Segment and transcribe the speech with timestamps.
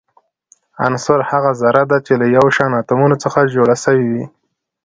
[0.85, 4.23] عنصر هغه ذره ده چي له يو شان اتومونو څخه جوړ سوی وي.